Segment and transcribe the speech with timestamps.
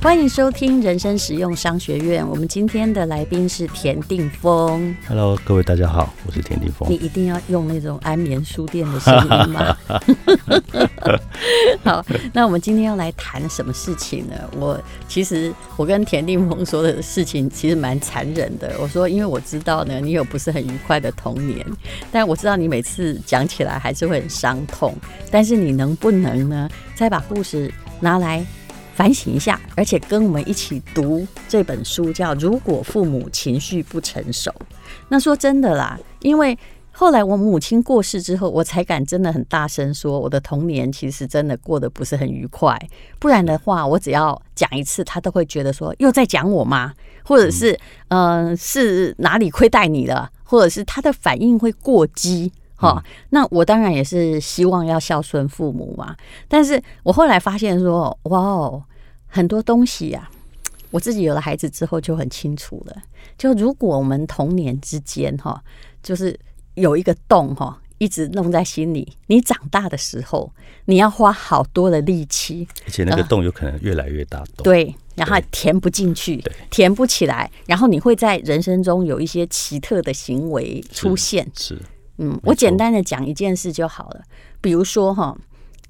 [0.00, 2.26] 欢迎收听人生实用商学院。
[2.26, 4.96] 我们今天的来宾是田定峰。
[5.08, 6.88] Hello，各位大家好，我是田定峰。
[6.88, 9.76] 你一定要用那种安眠书店的声音吗？
[11.82, 14.36] 好，那我们今天要来谈什么事情呢？
[14.56, 18.76] 我其实我跟田定峰说的事情其实蛮残忍的。
[18.80, 21.66] 我说，因为我知道呢，你有不是很愉快的童年，
[22.12, 24.94] 但我知道你每次讲起来还是会很伤痛。
[25.28, 28.46] 但是你能不能呢，再把故事拿来？
[28.98, 34.50] 反省一下，而且跟我们一起读这本书，叫《如果父母情绪不成熟》。
[35.08, 36.58] 那说真的啦，因为
[36.90, 42.76] 后来我母亲过世之后，我才敢真的很大声说，我的童年其实真的过得不是很愉快。
[43.20, 46.92] 不然的话，我只要讲一次，他都会觉得说又在讲我吗？
[47.22, 47.78] 或者是
[48.08, 50.28] 嗯、是哪里亏待你了？
[50.42, 52.50] 或者是他的反应会过激。
[52.80, 56.16] 哈，那我当然也是希望要孝顺父母嘛。
[56.46, 58.80] 但是我后来发现说，哇哦，
[59.26, 60.30] 很多东西呀，
[60.92, 62.96] 我自己有了孩子之后就很清楚了。
[63.36, 65.60] 就如果我们童年之间哈，
[66.04, 66.38] 就是
[66.74, 70.52] 有一个洞哈，一直弄在心里，你长大的时候，
[70.84, 74.62] 你要花好多的力气，而且那个洞有可能越来越大洞。
[74.62, 81.50] 对，然后填不进去，填不起来，然后你会在人生中有一些奇特的行为出现。
[81.56, 81.76] 是。
[82.18, 84.22] 嗯，我简单的讲一件事就好了。
[84.60, 85.36] 比如说哈，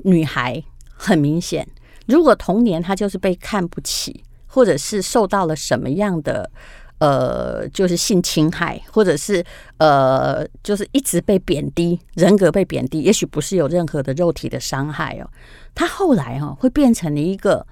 [0.04, 0.62] 女孩
[0.92, 1.66] 很明显，
[2.06, 6.50] 如果童年她就是被看不起，或者是受到了什么样的
[6.98, 9.42] 呃，就是性侵害，或者是
[9.78, 15.30] 呃，就是一直被贬低，人格被贬低，也许不是有任何的肉体的伤害哦，
[15.74, 17.66] 她后来哈会变成了一个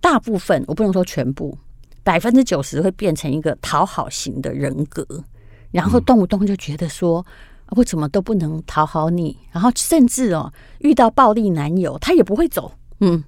[0.00, 1.56] 大部分，我不能说全部，
[2.02, 5.06] 百分之九十会变成一个讨好型的人格，
[5.70, 7.24] 然后动不动就觉得说。
[7.76, 12.72] 我怎么都不能讨好你，然后甚至哦，遇到暴力男友，他也不会走。
[13.00, 13.22] 嗯，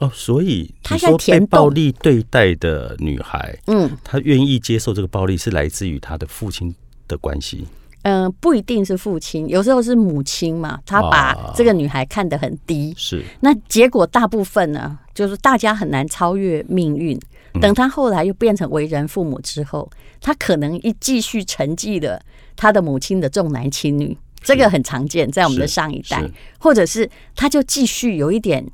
[0.00, 6.74] 哦，所以你说被暴力对待的女孩，嗯，她愿意接受这个暴力，是来自于她的父亲
[7.06, 7.66] 的关系。
[8.02, 12.94] 嗯、呃，不一定是父亲，有时候是母亲嘛，他把这个女孩看得很低。
[12.96, 17.18] 是、啊，那结果大部分呢，就是大家很难超越命运。
[17.60, 19.90] 等他后来又变成为人父母之后，
[20.20, 22.20] 他可能一继续沉寂了。
[22.56, 26.24] 他的母亲的重男轻女，这个很常见，在我们的上一代，
[26.58, 28.66] 或者是他就继续有一点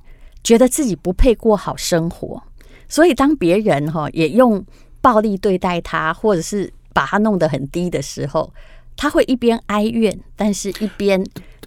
[0.45, 2.43] 觉得自己不配过好生活，
[2.89, 4.65] 所以当别人哈也用
[5.01, 8.53] 暴力对待他，或者是把他弄得很低的时候，
[8.97, 11.25] 他会一边哀怨，但是一边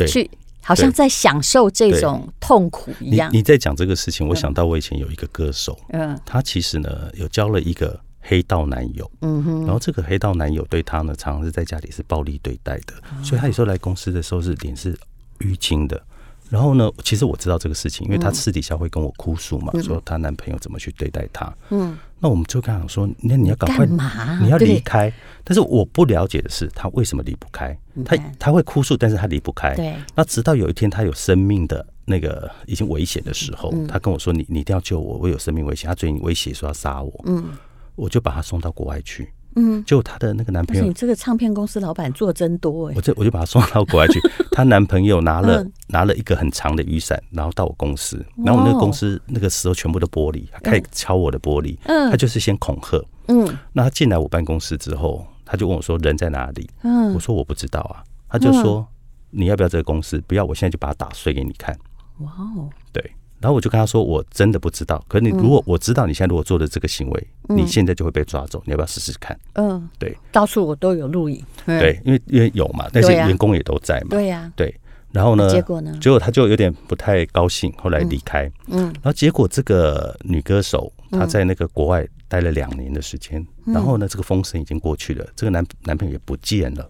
[0.07, 0.29] 去
[0.61, 3.29] 好像在享受这种痛苦一样。
[3.33, 7.99] 你你在讲这个事情，我想到我以前有一个歌手，嗯，他其实呢有交了一个。
[8.27, 12.93] 黑道男友，嗯哼，然后这个黑道男友对她呢，常常是在家里是暴力对待的，
[13.23, 14.97] 所以她有时候来公司的时候是脸是
[15.39, 16.01] 淤青的。
[16.47, 21.51] 然后呢，其实我知道这个事情，因为她私底下会跟我哭诉嘛，说她男朋友怎么去对待她。
[21.71, 23.85] 嗯，那我们就跟她说，那你要赶快，
[24.41, 25.11] 你要离开。
[25.43, 27.75] 但是我不了解的是，她为什么离不开？
[28.05, 29.75] 她她会哭诉，但是她离不开。
[29.75, 37.23] 对，那直到有一天她有生命的那个已经危险的时候，他跟我说：“你你一定要救我，我有生命危险。”她最近威胁说要杀我。
[37.25, 37.49] 嗯。
[37.95, 42.93] 我就把她送到国外去，嗯，就她的那个男朋友，你这个唱片公司老板做真多哎！
[42.95, 44.19] 我这我就把她送到国外去，
[44.51, 56.69] 她男朋友拿了拿了一个很长的雨伞，然后到我公司，然后我那个公司那个时候全部的玻璃，他开始敲我的玻璃，嗯，他就是先恐吓，嗯，那他进来我办公室之后，他就问我说人在哪里？
[56.83, 58.85] 嗯，我说我不知道啊，他就说
[59.31, 60.21] 你要不要这个公司？
[60.27, 61.77] 不要，我现在就把它打碎给你看。
[62.19, 63.11] 哇哦，对。
[63.45, 65.05] 然后我就跟他说：“我真的不知道。
[65.07, 68.59] 可是你如果我知道你现在如果做的这个行为，你现在就会被抓走。
[68.65, 71.45] 你要不要试试看？”嗯，对，到处我都有录影。
[71.63, 74.07] 对，因为因为有嘛，那些员工也都在嘛。
[74.09, 74.75] 对呀，对。
[75.11, 75.47] 然后呢？
[75.47, 75.95] 结果呢？
[76.01, 78.51] 结果他就有点不太高兴，后来离开。
[78.65, 78.85] 嗯。
[78.85, 86.89] 然后结果这个女歌手她在那个国外待了两年的时间，然后呢，这个风声已经过去了，这个男男朋友也不见了。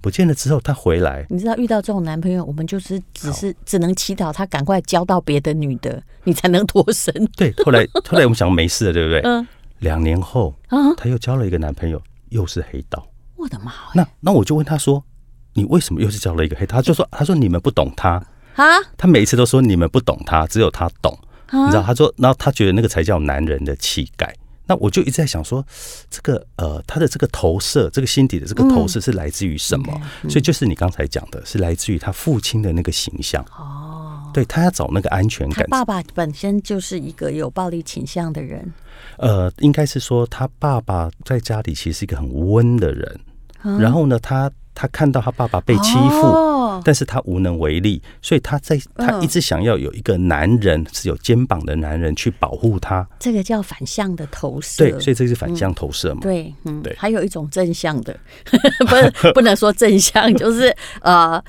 [0.00, 1.26] 不见了之后，他回来。
[1.28, 7.12] 你知道遇到这种男朋友，我们就是只是只能祈祷他赶快交到别的女的，你才能脱身。
[7.36, 9.20] 对，后来 后来我们想没事了，对不对？
[9.22, 9.46] 嗯。
[9.80, 12.00] 两年后，啊，他又交了一个男朋友，
[12.30, 13.06] 又是黑道。
[13.36, 13.72] 我的妈！
[13.94, 15.04] 那那我就问他说
[15.52, 18.12] ：“你为什么又是交了一个黑道？”他就说：“他说你们不懂他
[18.54, 18.64] 啊。”
[18.96, 21.14] 他每一次都说你们不懂他，只有他懂。
[21.52, 21.82] 你知道？
[21.82, 24.34] 他说，然后他觉得那个才叫男人的气概。
[24.66, 25.64] 那我就一直在想说，
[26.10, 30.00] 这个呃，他的这个投射，这个心底的这个投射是来自于什么？
[30.28, 33.44] 所以就是你刚才讲的，是来自于他父亲的那个形象。
[33.56, 35.64] 哦，对，他要找那个安全感。
[35.64, 38.72] 他爸爸本身就是一个有暴力倾向的人。
[39.18, 43.20] 呃，应该是说他爸爸在家里其实是一个很温的人。
[43.62, 58.16] 嗯、然后呢，他他看到他爸爸被欺负，哦、哦，但是他无能为力，所以他在他一直想要有一个男人是有肩膀的男人去保护他，这个叫反向的投射，对，所以这是反向投射嘛，嗯、对，嗯，对，还有一种正向的，
[58.86, 61.42] 不是不能说正向， 就是呃。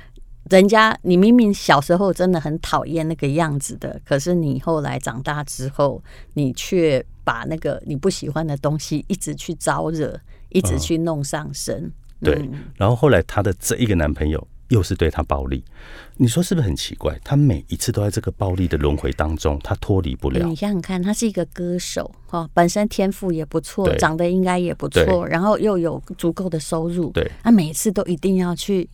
[0.49, 6.01] 人家，你明明小时候真的很讨厌那个样子的，可是你后来长大之后，
[6.35, 11.75] 你却把那个你不喜欢的东西一直去招惹，一直去弄上身。
[11.83, 11.91] 嗯
[12.21, 15.63] 嗯、对，然后后来她的这一个男朋友又是对她暴力，
[16.15, 17.19] 你说是不是很奇怪？
[17.23, 20.45] 她每一次都在这个暴力的轮回当中，她脱离不了。
[20.45, 28.89] 你想想看，她是一个歌手哈，本身天赋也不错，长得应该也不错，然后又有足够的收入，对，她每一次都一定要去。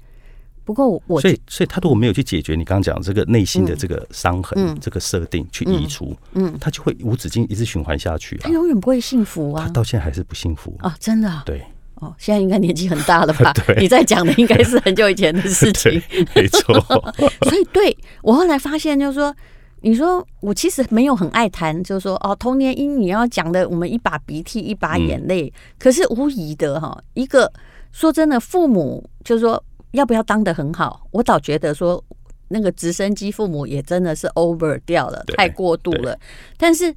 [0.65, 9.65] 不过我所以所以他如果没有去解决你刚刚讲这个内心的这个伤痕，嗯、这个设定去移除，嗯，他就会无止境一直循环下去，啊，他永远不会幸福啊！
[9.65, 10.95] 他到现在还是不幸福啊！
[11.01, 11.61] 真的，啊，对
[11.95, 13.53] 哦，现在应该年纪很大了吧？
[13.79, 16.01] 你在讲的应该是很久以前的事情，
[16.35, 16.73] 没错。
[17.49, 19.35] 所以对我后来发现，就是说，
[19.81, 27.51] 你说我其实没有很爱谈，就是说哦，童年阴影要讲的，我们一把鼻涕一把眼泪，嗯，可是无疑的哈，一个
[27.91, 29.63] 说真的，父母就是说。
[29.93, 31.05] 要不要当得很好？
[31.11, 32.03] 我倒觉得说，
[32.47, 36.17] 那个直升机父母也真的是 over 掉了，太过度了。
[36.57, 36.91] 但是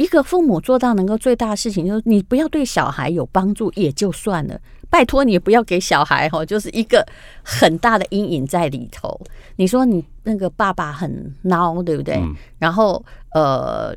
[0.00, 4.58] 一个父母做到能够最大的事情，就是你不要对小孩有帮助也就算了，
[4.88, 7.06] 拜托你不要给小孩哈，就是一个
[7.42, 9.20] 很大的阴影在里头。
[9.56, 12.14] 你说你那个爸爸很孬，对不对？
[12.14, 13.04] 嗯、然后
[13.34, 13.94] 呃，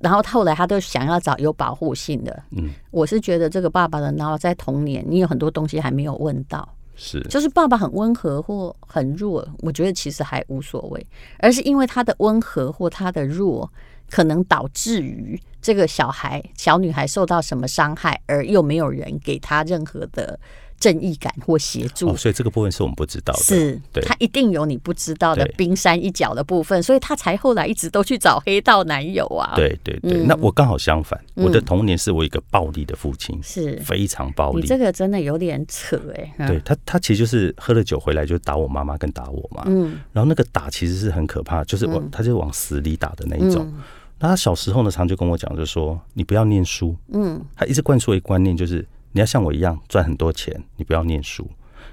[0.00, 2.42] 然后后来他都想要找有保护性的。
[2.50, 6.68] 嗯，我是觉得这个爸爸的孬在童年，你有很多东西还没有问到。
[6.96, 11.06] 是，就是爸爸很温和或很弱，我觉得其实还无所谓，
[11.38, 13.70] 而是因为他的温和或他的弱，
[14.14, 20.38] 可能导致于这个小孩小女孩受到什么伤害，而又没有人给她任何的。
[20.80, 23.40] 正义感或协助，哦，所以这个部分是我们不知道的。
[23.40, 29.54] 是，对，他一定有你不知道的冰山一角的部分，所以他才后来一直都去找黑道男友啊。
[29.56, 34.60] 对对对，嗯、那我刚好相反，我的童年是我一个暴力的父亲，是非常暴力。
[34.60, 36.48] 你这个真的有点扯哎、欸。
[36.48, 39.62] 对他，他其实就是喝了酒回来就打我妈妈跟打我嘛。
[39.66, 40.00] 嗯。
[40.12, 43.72] 然后那个打其实是很可怕，就是我，他就往死里打的那一种。
[44.18, 46.96] 那、嗯、他小时候呢，常就跟我讲，就说你不要念书。
[47.12, 47.44] 嗯。
[47.56, 48.86] 他一直灌输一个观念，就是。
[49.16, 51.48] 你要像我一样赚很多钱，你不要念书。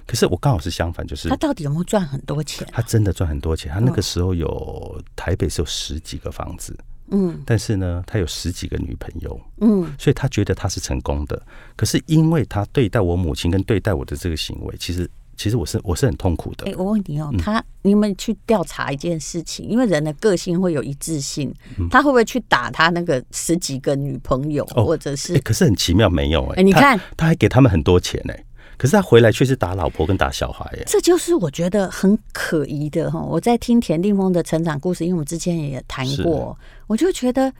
[0.08, 2.68] 可是我刚好是相反，就是他到底有没有赚很多钱？
[2.72, 3.72] 他真的赚很多钱。
[3.72, 6.76] 他那个时候有台北是有十几个房子，
[7.12, 11.40] 嗯，但是呢，他有十几个女朋友，嗯，所以他觉得他是成功的。
[11.76, 15.08] 可是因为他对待我母亲跟对待我的这个行为，其实。
[15.36, 16.66] 其实我是我是很痛苦的。
[16.66, 21.52] 哎、欸，我问你哦、喔，他你们去调查一件事情，因为人的个性会有一致性，
[21.90, 25.40] 他会不会去打他那个十几个女朋友，或者是？
[25.40, 26.60] 可是很奇妙，没有哎。
[26.60, 28.46] 哎，你看，他还给他们很多钱哎，
[28.78, 30.84] 可是他回来却是打老婆跟打小孩哎。
[30.86, 33.20] 这就是我觉得很可疑的哈。
[33.20, 36.56] 我在听田定峰的成长故事，因为我们之前也谈过，
[36.86, 37.52] 我就觉得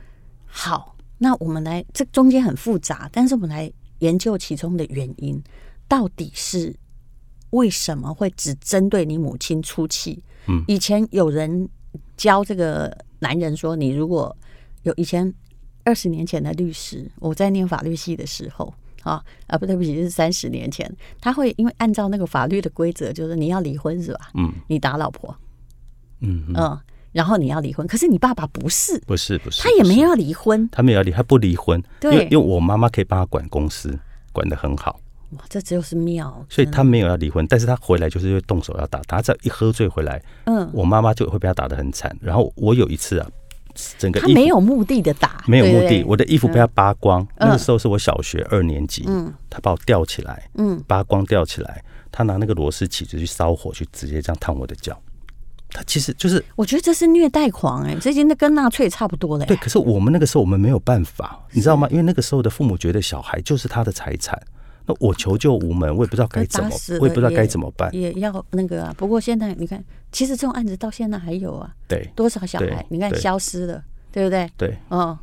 [0.46, 0.94] 好。
[1.18, 5.42] 那我们来，这中间很复杂，但是我们来研究其中的原因，
[5.88, 6.74] 到底是。
[7.52, 10.22] 为什么会只针对你母亲出气？
[10.46, 11.68] 嗯，以前有人
[12.16, 14.36] 教这个男人说，你如果
[14.82, 15.32] 有以前
[15.84, 18.72] 二十年前的律师，我在念法律系的时候，
[19.02, 20.90] 啊啊不对不起，是三十年前，
[21.20, 24.30] 他会因为按照那个法律的规则，就是你要离婚是吧？
[24.34, 25.36] 嗯，你打老婆，
[26.20, 26.78] 嗯嗯，
[27.12, 33.96] 然后你要离婚，可是你爸爸不是，不是不是，他也没有要离婚，他没有要离，他不离婚，对，因为因为我妈妈可以帮他管公司，
[34.32, 34.98] 管的很好。
[35.32, 42.14] 哇，这只有是妙，所以他没有要离婚，但是他回来就是会动手要打他，只要一喝醉回来，嗯，我妈妈就会被他打得很惨。
[42.20, 43.28] 然后我有一次啊，
[43.98, 47.48] 整个他没有目的的打，没有目的，对对，我的衣服被他扒光，嗯。
[47.48, 55.00] 那个时候是我小学二年级，嗯，他把我吊起来，嗯，扒光吊起来，他拿那个螺丝起子去烧火，去直接这样烫我的脚。
[55.74, 59.48] 他其实就是，我觉得这是虐待狂哎，欸，这已经跟纳粹差不多了，欸。
[59.48, 61.88] 对，可是我们那个时候我们没有办法，你知道吗？
[61.90, 64.38] 因为那个时候的父母觉得小孩就是他的财产。
[64.92, 66.70] 那我求救无门，我也不知道该怎么，
[67.00, 67.88] 我也不知道该怎么办。
[67.94, 71.74] 也要那个啊，不过现在你看，其实这种案子到现在还有啊。
[71.88, 74.50] 对，多少小孩你看消失了，对不对？
[74.56, 75.16] 对，嗯。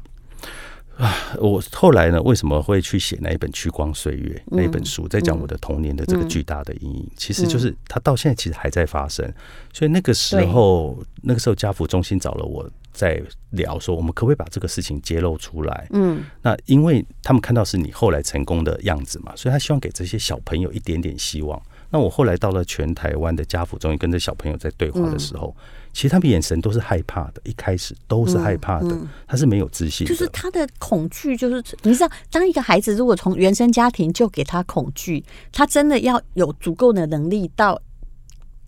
[0.98, 7.10] 啊，我后来呢，为什么会去写那一本《屈光岁月》那一本书，在讲我的童年的这个巨大的阴影？
[7.16, 9.26] 其实就是它到现在其实还在发生。
[9.74, 12.70] 所以那个时候，那个时候家福中心找了我。
[12.92, 15.88] 在聊说，我们可不可以把这个事情揭露出来？
[15.92, 21.62] 嗯，那因为他们看到是你后来成功的样子嘛，所以他希望给这些小朋友一点点希望。
[21.92, 25.56] 那我后来到了全台湾的家扶中心，跟这小朋友在对话的时候，
[25.92, 28.96] 其实他们眼神都是害怕的，一开始都是害怕的，
[29.28, 37.82] 他是没有自信的，就是他的恐惧，就是你知道，当一个孩子如果从原生家庭就给他恐惧，他真的要有足够的能力到。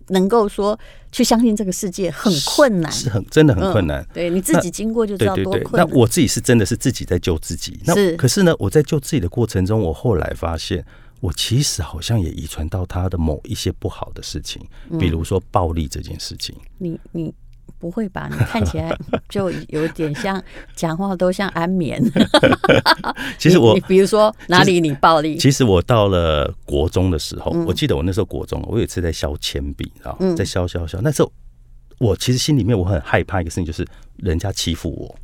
[0.08, 0.78] 能够说
[1.10, 4.02] 去相信这个世界很困难，是，是很真的很困难。
[4.02, 5.86] 嗯、对，你自己经过就知道多困难。
[5.86, 7.78] 那我自己是真的是自己在救自己。
[7.84, 10.84] 那可是呢，我在救自己的过程中，我后来发现，
[11.20, 14.60] 我其实好像也遗传到他的某一些不好的事情，
[14.98, 16.54] 比如说暴力这件事情。
[16.58, 17.34] 嗯、你你。
[17.78, 18.28] 不会吧？
[18.30, 18.96] 你看起来
[19.28, 20.42] 就有点像
[20.76, 22.00] 讲话都像安眠。
[23.38, 25.36] 其实我，比如说哪里你暴力？
[25.36, 31.00] 其实我到了国中的时候，我记得我那时候国中，我有一次在削铅笔，啊，在削削削。
[31.02, 31.32] 那时候
[31.98, 33.84] 我其实心里面我很害怕一个事情，就是
[34.16, 35.16] 人家欺负我。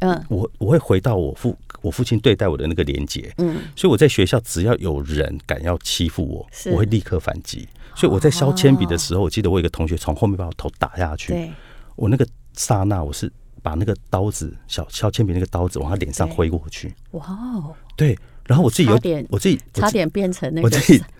[0.00, 3.32] 嗯，我我会回到我父我父亲对待我的那个连结。
[3.38, 7.66] 嗯，所以我在学校只要有人敢要欺负我，我会立刻反击。
[7.96, 11.52] 所以我在削铅笔的时候，我记得我有一个同学从后面把我头打下去。
[11.96, 13.30] 我那个刹那，我是
[13.62, 16.94] 把那个刀子，小削铅笔那个刀子往他脸上挥过去。
[17.12, 17.74] 哇哦！
[17.96, 20.70] 对，然后我自己有点，我自己差点变成那个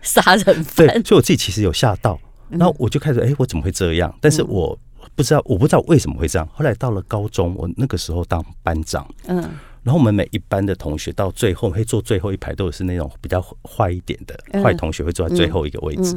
[0.02, 0.86] 杀人犯。
[0.86, 2.18] 对，所以我自己其实有吓到。
[2.50, 4.14] 然后我就开始，哎，我怎么会这样？
[4.20, 4.78] 但是我
[5.14, 6.46] 不知道，我不知道为什么会这样。
[6.52, 9.42] 后来到了高中，我那个时候当班长，嗯，
[9.84, 16.16] 然后我们每一班的同学到最后会坐最后一排，都是那种比较坏一点的坏同学会坐在最后一个位置。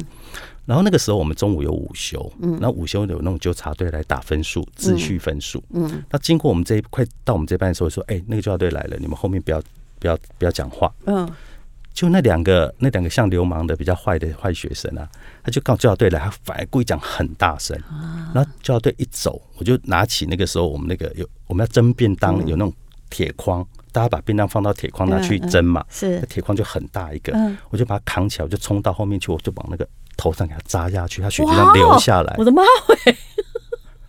[0.66, 9.62] 然后那个时候我们中午有午休，嗯，然后午休有那种纠察队来打分数，秩序分数，嗯，那经过我们这一快到我们这班的时候说，哎，那个纠察队来了，你们后面不要
[10.00, 11.30] 不要不要讲话，嗯，
[11.94, 15.08] 就那两个那两个像流氓的比较坏的坏学生啊，
[15.44, 17.78] 他就告纠察队来，他反而故意讲很大声，
[18.34, 22.74] 然后纠察队一走，我就拿起那个时候我们那个有我们要蒸便当有那种
[23.10, 27.34] 铁筐，大家把便当放到铁筐拿去蒸嘛，是，那铁筐就很大一个，
[27.70, 29.88] 我就把它扛起来，我就冲到后面去，我就往那个。
[30.20, 32.34] 头上给它扎下去，他血就这样流下来。
[32.40, 33.16] 我的妈喂！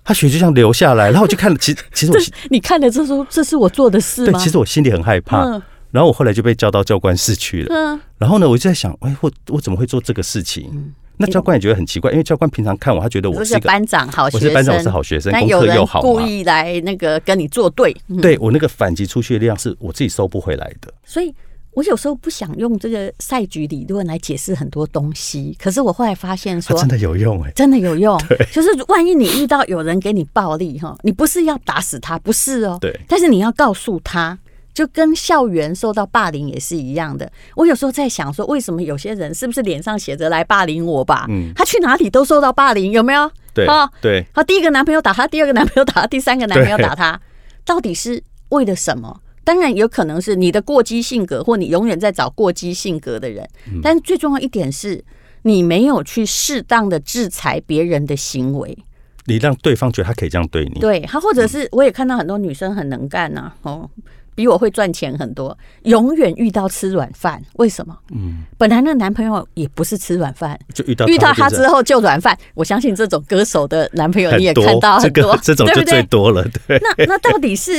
[0.02, 4.32] 他血就这样流下来，然后我就看，其实其实我 你看了这说这是我做的事吗？
[4.32, 5.42] 对，其实我心里很害怕。
[5.42, 7.74] 嗯、然后我后来就被叫到教官室去了。
[7.74, 10.70] 嗯、然后呢，我就在想，哎，我我怎么会做这个事情？
[10.72, 17.94] 嗯、那教官也觉得很奇怪，因为教官平常看我，他觉得我是班长，好学生，我是班长，我是好学生，功课又好，故意来那个跟你作对。
[18.08, 20.92] 嗯、对我那个反击出去的力量是我自己收不回来的。
[21.04, 21.34] 所以。
[21.74, 28.20] 我有时候不想用这个赛局理论来解释很多东西，可是我后来发现说，真的有用哎，真的有用。
[28.50, 32.76] 就是万一你遇到有人给你暴力哈，你不是要打死他，不是哦。
[32.80, 32.98] 对。
[33.06, 34.36] 但是你要告诉他，
[34.78, 37.28] 就跟校园受到霸凌也是一样的。
[37.56, 41.26] 我有时候在想说，为什么有些人是不是脸上写着来霸凌我吧？
[41.28, 41.50] 嗯。
[41.56, 43.28] 他去哪里都受到霸凌，有没有？
[43.52, 43.66] 对。
[43.66, 44.24] 啊，对。
[44.32, 47.20] 他第一个男朋友打他，第二个男朋友打他，第三个男朋友打他，
[47.64, 49.20] 到底是为了什么？
[49.42, 53.44] 当然有可能是你的过激性格，或你永远在找过激性格的人。
[53.82, 55.04] 但是最重要一点是，
[55.42, 58.78] 你没有去适当的制裁别人的行为，
[59.24, 60.78] 你让对方觉得他可以这样对你。
[60.78, 63.90] 对他，或者是我也看到很多女生很能干呐，哦。
[64.38, 67.98] 比我会赚钱很多，永远遇到吃软饭，为什么？
[68.12, 72.38] 嗯，本来那男朋友也不是吃软饭，就遇到遇到他之后就软饭。
[72.54, 76.46] 我相信这种歌手的男朋友你也看到很多，这种就最多了。
[76.68, 77.78] 对，那那到底是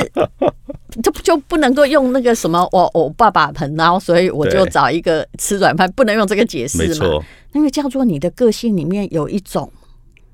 [1.02, 6.84] 就就不能够用那个什么我我爸爸很孬，所以我就找一个吃软饭，不能用这个解释嘛？
[6.86, 7.24] 没错，
[7.54, 9.72] 那个叫做你的个性里面有一种，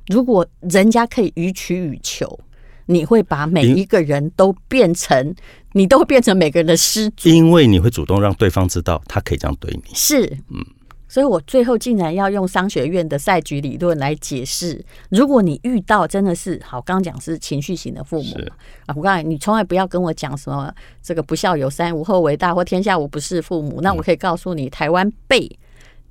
[0.08, 2.40] 如果人家可以予取予求，
[2.86, 5.36] 你会把每一个人都变成。
[5.78, 9.94] 你都会变成每个人的施主，因为你会主动让对方知道他可以这样对你。
[9.94, 10.66] 是，嗯，
[11.10, 18.38] 所以我最后竟然要用商学院的赛局理论来解释：如果你遇到真的是好，刚刚讲是情绪型的父母
[18.86, 20.74] 啊，我告诉你，你从来不要跟我讲什么
[21.04, 23.82] 这个不孝有三，无后为大，或天下无不是父母。
[23.82, 25.60] 那我可以告诉你，台湾被。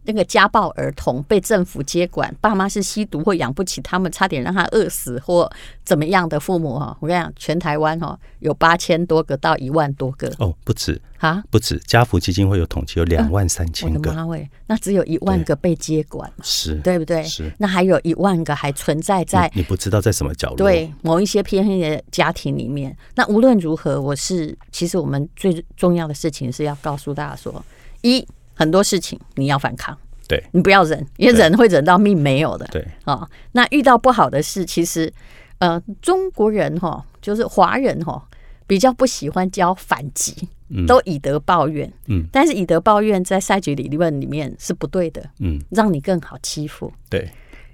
[0.05, 5.51] 那个家暴儿童被政府接管，爸妈是吸毒或养不起他们，差点让他饿死或
[5.83, 11.79] 怎么样的父母哈，我跟你讲，全台湾哈有八千多个到一万多个哦，不止啊，不止。
[11.87, 13.99] 家福基金会有统计，有两万三千个。
[13.99, 17.23] 我的妈喂，那只有一万个被接管，是对不对？
[17.25, 17.51] 是。
[17.59, 22.95] 那还有一万个还存在在你不知道在什么角落，对某一些偏黑的家庭里面。
[23.15, 27.65] 那无论如何，我是其实我们最重要的事情是要告诉大家说
[28.03, 28.27] 一。
[28.55, 29.97] 很多事情你要反抗，
[30.29, 32.65] 对，你不要忍，因为忍会忍到命没有的。
[32.73, 35.13] 对啊，那遇到不好的事，其实
[35.59, 38.27] 呃，中国人哈，就是华人哈，
[38.67, 40.49] 比较不喜欢教反击，
[40.87, 41.91] 都以德报怨。
[42.07, 45.23] 嗯，但是以德报怨在赛局理论里面是不对的。
[45.41, 46.93] 嗯，让你更好欺负。
[47.11, 47.31] 对，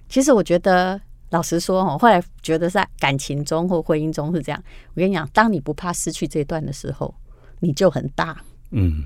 [0.08, 4.62] 其实我觉得，老实说哈，后来觉得在感情中或婚姻中是这样。
[4.94, 7.14] 我跟你讲，当你不怕失去这段的时候，
[7.60, 8.36] 你就很大。
[8.70, 9.04] 嗯。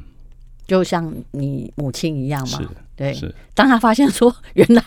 [0.66, 2.60] 就像你母亲一样嘛，
[2.96, 3.12] 对。
[3.14, 3.34] 是。
[3.54, 4.82] 当他发现说原来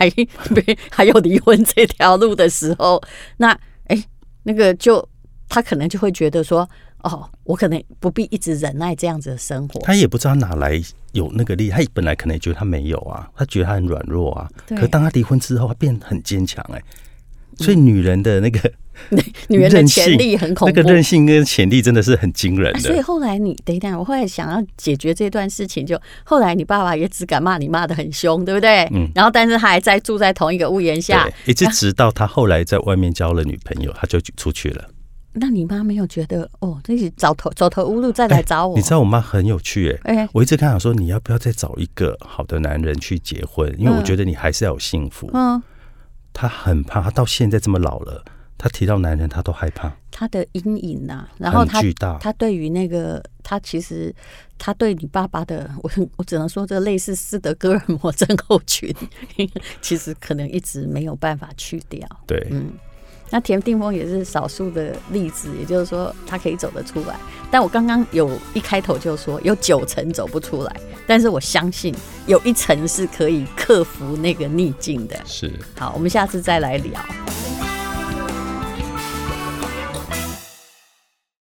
[0.92, 3.02] 还有离婚这条路的时候，
[3.38, 4.04] 那哎，
[4.44, 5.08] 那个就
[5.48, 6.68] 他可能就会觉得说，
[7.04, 9.80] 哦，我可能不必一直忍耐这样子的生活。
[9.82, 10.82] 他也不知道哪来
[11.14, 14.50] 有那个力，他本来可能也觉得他没有啊，他觉得他很软弱啊。
[14.68, 16.82] 可当他离婚之后，他变得很坚强哎。
[17.60, 18.72] 所以女人的那个
[19.48, 22.80] 女人的潜力很恐怖，那个韧性跟潜力真的是很惊人的。
[22.80, 28.84] 所以后来你等一下，我后来想要解决这段事情，就后来你爸爸也只敢骂你骂的很凶，对不对？
[28.94, 29.10] 嗯。
[29.16, 34.90] 然后，但是他还在住在同一个屋檐下，一直直到他后来在外面交了女朋友，他就出去了。
[35.40, 38.76] 那你妈没有觉得哦，这是走头走投无路再来找我？
[38.76, 43.72] 你知道我妈很有趣哎，我一直跟她说，你要不要再找一个好的男人去结婚？
[43.78, 45.30] 因为我觉得你还是要有幸福。
[45.34, 45.62] 嗯。
[46.34, 48.24] 她很怕，她到现在这么老了，
[48.58, 49.92] 他提到男人他都害怕。
[50.12, 51.82] 他的阴影呐，然后他。
[52.20, 54.14] 他对于那个，他其实
[54.58, 58.94] 他对你爸爸的，我我只能说这类似斯德哥尔摩症候群，
[59.82, 62.08] 其实可能一直没有办法去掉。
[62.26, 62.72] 对，嗯。
[63.30, 67.20] 那田定峰也是少数的例子，也就是说他可以走得出来。
[67.52, 71.94] 但我刚刚有一开头就说有九成走不出来，但是我相信
[72.26, 75.20] 有一层是可以克服那个逆境的。
[75.26, 75.52] 是。
[75.78, 77.00] 好，我们下次再来聊。